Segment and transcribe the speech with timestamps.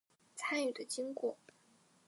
[0.33, 1.37] 参与的经过